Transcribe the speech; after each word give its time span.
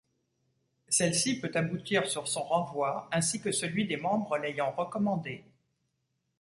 Celle-ci 0.87 1.39
peut 1.39 1.51
aboutir 1.53 2.07
sur 2.07 2.27
son 2.27 2.41
renvoi 2.41 3.07
ainsi 3.11 3.39
que 3.39 3.51
celui 3.51 3.85
des 3.85 3.97
membres 3.97 4.39
l'ayant 4.39 4.71
recommandé. 4.71 5.43